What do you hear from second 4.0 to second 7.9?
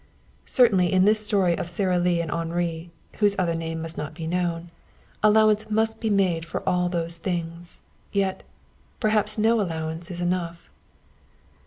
be known, allowance must be made for all those things.